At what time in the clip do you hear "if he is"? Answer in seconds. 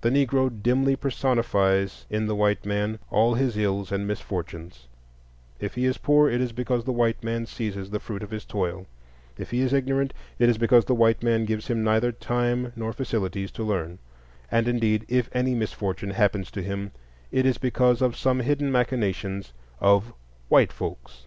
5.60-5.98, 9.36-9.74